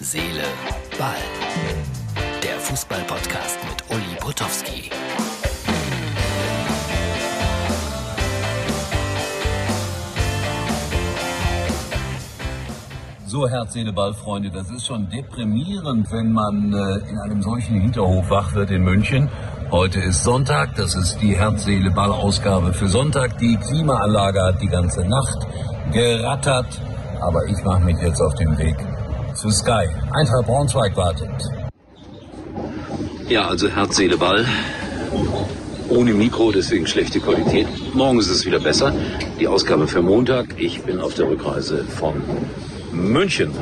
[0.00, 0.44] Seele,
[0.96, 1.10] Ball.
[2.40, 4.90] Der Fußball-Podcast mit Uli Potowski.
[13.26, 17.80] So, Herz, Seele, Ball, Freunde, das ist schon deprimierend, wenn man äh, in einem solchen
[17.80, 19.28] Hinterhof wach wird in München.
[19.72, 23.36] Heute ist Sonntag, das ist die Herz, Seele, Ball Ausgabe für Sonntag.
[23.38, 25.44] Die Klimaanlage hat die ganze Nacht
[25.92, 26.80] gerattert,
[27.20, 28.76] aber ich mache mich jetzt auf den Weg
[29.38, 29.86] zu Sky.
[30.12, 31.30] Eintracht Braunschweig wartet.
[33.28, 34.44] Ja, also Herz, Seele, Ball.
[35.88, 37.68] Ohne Mikro, deswegen schlechte Qualität.
[37.94, 38.92] Morgen ist es wieder besser.
[39.38, 40.56] Die Ausgabe für Montag.
[40.58, 42.20] Ich bin auf der Rückreise von
[42.92, 43.52] München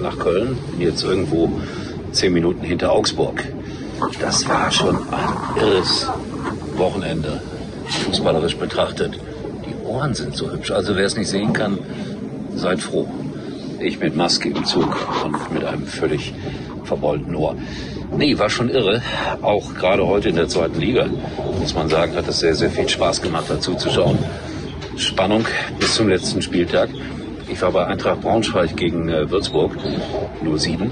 [0.00, 0.56] nach Köln.
[0.70, 1.52] Bin jetzt irgendwo
[2.12, 3.44] zehn Minuten hinter Augsburg.
[4.20, 6.08] Das war schon ein irres
[6.76, 7.42] Wochenende,
[8.06, 9.20] fußballerisch betrachtet.
[9.66, 10.70] Die Ohren sind so hübsch.
[10.70, 11.78] Also wer es nicht sehen kann,
[12.56, 13.06] seid froh.
[13.80, 14.94] Ich mit Maske im Zug
[15.24, 16.34] und mit einem völlig
[16.84, 17.56] verbeulten Ohr.
[18.16, 19.00] Nee, war schon irre.
[19.40, 21.06] Auch gerade heute in der zweiten Liga,
[21.58, 24.18] muss man sagen, hat es sehr, sehr viel Spaß gemacht, dazu zu schauen.
[24.96, 25.46] Spannung
[25.78, 26.90] bis zum letzten Spieltag.
[27.48, 29.76] Ich war bei Eintracht Braunschweig gegen äh, Würzburg,
[30.44, 30.90] 07.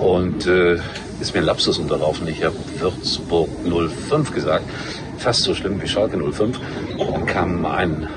[0.00, 0.78] Und äh,
[1.20, 2.26] ist mir ein Lapsus unterlaufen.
[2.28, 3.50] Ich habe Würzburg
[4.08, 4.64] 05 gesagt.
[5.18, 6.58] Fast so schlimm wie Schalke 05.
[6.98, 8.08] Dann kam ein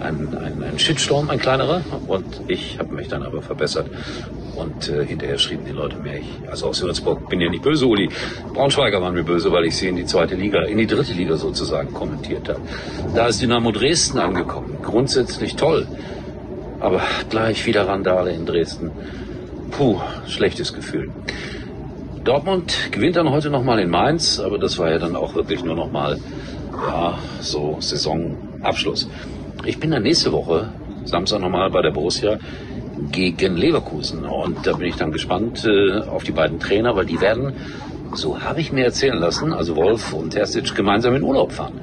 [0.00, 1.82] ein, ein, ein Shitstorm, ein kleinerer.
[2.06, 3.88] Und ich habe mich dann aber verbessert.
[4.56, 7.86] Und äh, hinterher schrieben die Leute mir, ich, also aus Würzburg, bin ja nicht böse,
[7.86, 8.08] Uli.
[8.54, 11.36] Braunschweiger waren mir böse, weil ich sie in die zweite Liga, in die dritte Liga
[11.36, 12.60] sozusagen kommentiert habe.
[13.14, 14.78] Da ist Dynamo Dresden angekommen.
[14.82, 15.86] Grundsätzlich toll.
[16.80, 18.90] Aber gleich wieder Randale in Dresden.
[19.70, 21.10] Puh, schlechtes Gefühl.
[22.24, 25.74] Dortmund gewinnt dann heute nochmal in Mainz, aber das war ja dann auch wirklich nur
[25.74, 26.18] nochmal,
[26.72, 29.08] ja, so Saisonabschluss.
[29.64, 30.68] Ich bin dann nächste Woche,
[31.04, 32.38] Samstag nochmal bei der Borussia
[33.12, 34.24] gegen Leverkusen.
[34.24, 37.52] Und da bin ich dann gespannt äh, auf die beiden Trainer, weil die werden,
[38.14, 41.80] so habe ich mir erzählen lassen, also Wolf und Terzic gemeinsam in Urlaub fahren.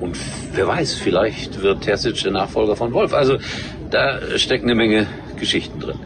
[0.00, 0.16] Und
[0.52, 3.14] wer weiß, vielleicht wird Terzic der Nachfolger von Wolf.
[3.14, 3.38] Also
[3.90, 5.06] da steckt eine Menge
[5.38, 5.98] Geschichten drin.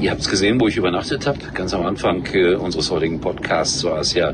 [0.00, 1.38] Ihr habt es gesehen, wo ich übernachtet habe.
[1.52, 4.32] Ganz am Anfang äh, unseres heutigen Podcasts war es ja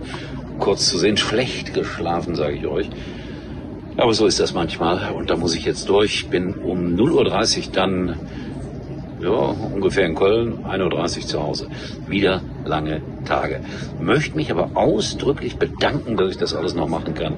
[0.59, 2.89] kurz zu sehen, schlecht geschlafen, sage ich euch.
[3.97, 6.29] Aber so ist das manchmal und da muss ich jetzt durch.
[6.29, 8.17] Bin um 0.30 Uhr dann
[9.21, 11.69] ja, ungefähr in Köln, 1.30 Uhr zu Hause.
[12.07, 13.61] Wieder lange Tage.
[14.01, 17.35] Möchte mich aber ausdrücklich bedanken, dass ich das alles noch machen kann,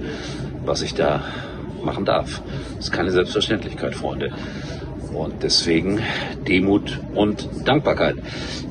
[0.65, 1.23] was ich da
[1.83, 2.43] machen darf.
[2.77, 4.31] Das ist keine Selbstverständlichkeit, Freunde.
[5.15, 6.01] Und deswegen
[6.49, 8.17] Demut und Dankbarkeit.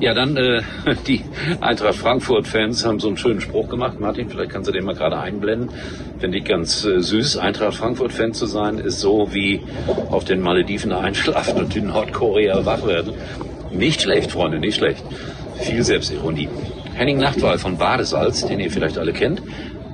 [0.00, 0.62] Ja, dann äh,
[1.06, 1.22] die
[1.60, 4.00] Eintracht Frankfurt-Fans haben so einen schönen Spruch gemacht.
[4.00, 5.70] Martin, vielleicht kannst du den mal gerade einblenden.
[6.18, 7.36] Finde ich ganz äh, süß.
[7.38, 9.60] Eintracht Frankfurt-Fan zu sein, ist so wie
[10.10, 13.14] auf den Malediven einschlafen und in Nordkorea wach werden.
[13.70, 15.04] Nicht schlecht, Freunde, nicht schlecht.
[15.56, 16.48] Viel Selbstironie.
[16.94, 19.42] Henning Nachtwall von Badesalz, den ihr vielleicht alle kennt,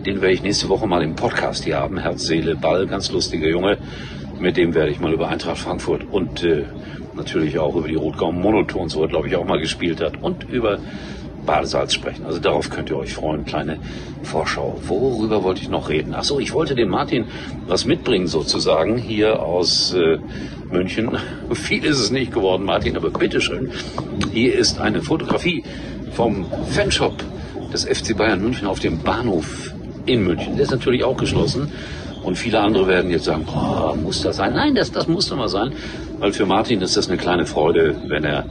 [0.04, 1.98] den werde ich nächste Woche mal im Podcast hier haben.
[1.98, 3.78] Herz, Seele, Ball, ganz lustiger Junge.
[4.40, 6.64] Mit dem werde ich mal über Eintracht Frankfurt und äh,
[7.14, 10.48] natürlich auch über die Rotgau Monotons, wo er glaube ich auch mal gespielt hat, und
[10.48, 10.78] über
[11.44, 12.26] Badesalz sprechen.
[12.26, 13.44] Also darauf könnt ihr euch freuen.
[13.44, 13.78] Kleine
[14.22, 14.78] Vorschau.
[14.86, 16.14] Worüber wollte ich noch reden?
[16.14, 17.24] Ach so, ich wollte dem Martin
[17.66, 20.18] was mitbringen sozusagen hier aus äh,
[20.70, 21.16] München.
[21.52, 23.72] Viel ist es nicht geworden, Martin, aber bitteschön.
[24.32, 25.64] Hier ist eine Fotografie
[26.12, 27.24] vom Fanshop
[27.72, 29.72] des FC Bayern München auf dem Bahnhof
[30.06, 30.56] in München.
[30.56, 31.72] Der ist natürlich auch geschlossen.
[32.22, 33.46] Und viele andere werden jetzt sagen,
[33.94, 34.54] muss das sein?
[34.54, 35.72] Nein, das, das muss mal sein.
[36.18, 38.44] Weil für Martin ist das eine kleine Freude, wenn er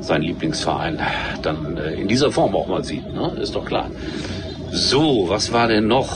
[0.00, 0.98] seinen Lieblingsverein
[1.42, 3.12] dann äh, in dieser Form auch mal sieht.
[3.12, 3.36] Ne?
[3.40, 3.90] Ist doch klar.
[4.70, 6.08] So, was war denn noch?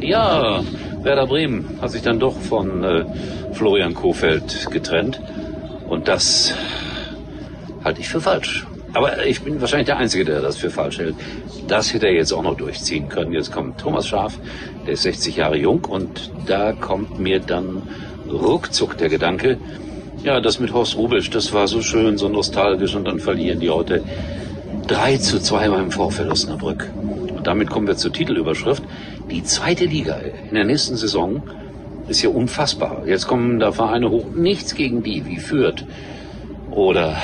[0.00, 0.62] Ja,
[1.02, 3.04] Werder Bremen hat sich dann doch von äh,
[3.52, 5.20] Florian Kofeld getrennt.
[5.88, 6.54] Und das
[7.84, 8.66] halte ich für falsch.
[8.94, 11.16] Aber ich bin wahrscheinlich der Einzige, der das für falsch hält.
[11.66, 13.32] Das hätte er jetzt auch noch durchziehen können.
[13.32, 14.38] Jetzt kommt Thomas Schaf,
[14.86, 17.82] der ist 60 Jahre jung und da kommt mir dann
[18.30, 19.58] ruckzuck der Gedanke,
[20.22, 23.68] ja, das mit Horst Rubisch, das war so schön, so nostalgisch und dann verlieren die
[23.68, 24.02] heute
[24.86, 26.90] 3 zu 2 beim VfL Osnabrück.
[26.96, 28.82] Und damit kommen wir zur Titelüberschrift.
[29.30, 30.18] Die zweite Liga
[30.48, 31.42] in der nächsten Saison
[32.08, 33.02] ist ja unfassbar.
[33.06, 35.84] Jetzt kommen da Vereine hoch, nichts gegen die, wie Fürth
[36.70, 37.16] oder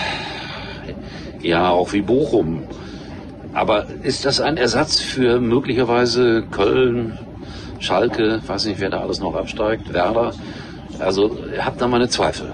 [1.42, 2.64] ja, auch wie Bochum.
[3.52, 7.18] Aber ist das ein Ersatz für möglicherweise Köln,
[7.80, 10.32] Schalke, weiß nicht, wer da alles noch absteigt, Werder?
[10.98, 12.52] Also habt da meine Zweifel.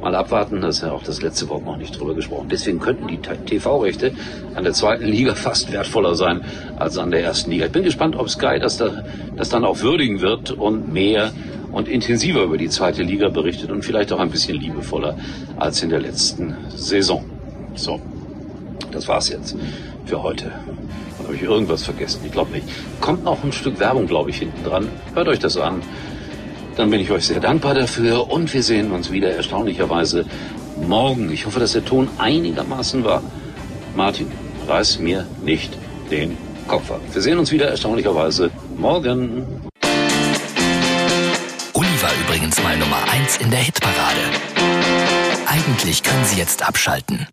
[0.00, 2.48] Mal abwarten, das ist ja auch das letzte Wort noch nicht drüber gesprochen.
[2.50, 4.12] Deswegen könnten die TV-Rechte
[4.54, 6.40] an der zweiten Liga fast wertvoller sein
[6.76, 7.66] als an der ersten Liga.
[7.66, 9.04] Ich bin gespannt, ob Sky das, da,
[9.36, 11.32] das dann auch würdigen wird und mehr
[11.72, 15.16] und intensiver über die zweite Liga berichtet und vielleicht auch ein bisschen liebevoller
[15.56, 17.24] als in der letzten Saison.
[17.74, 18.00] So,
[18.90, 19.56] Das war's jetzt
[20.04, 20.50] für heute.
[21.22, 22.22] Habe ich irgendwas vergessen?
[22.24, 22.66] Ich glaube nicht.
[23.00, 24.88] Kommt noch ein Stück Werbung, glaube ich, hinten dran.
[25.14, 25.82] Hört euch das an.
[26.76, 30.24] Dann bin ich euch sehr dankbar dafür und wir sehen uns wieder erstaunlicherweise
[30.88, 31.30] morgen.
[31.30, 33.22] Ich hoffe, dass der Ton einigermaßen war.
[33.94, 34.26] Martin,
[34.66, 35.76] reiß mir nicht
[36.10, 37.00] den Kopf ab.
[37.12, 39.69] Wir sehen uns wieder erstaunlicherweise morgen.
[42.30, 44.20] Übrigens mal Nummer 1 in der Hitparade.
[45.46, 47.26] Eigentlich können Sie jetzt abschalten.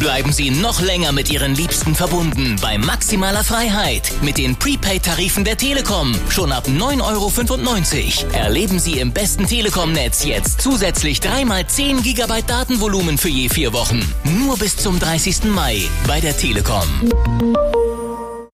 [0.00, 5.56] Bleiben Sie noch länger mit Ihren Liebsten verbunden bei maximaler Freiheit mit den Prepaid-Tarifen der
[5.56, 6.12] Telekom.
[6.28, 8.34] Schon ab 9,95 Euro.
[8.34, 14.02] Erleben Sie im besten Telekom-Netz jetzt zusätzlich 3x10 GB Datenvolumen für je vier Wochen.
[14.24, 15.44] Nur bis zum 30.
[15.44, 16.88] Mai bei der Telekom.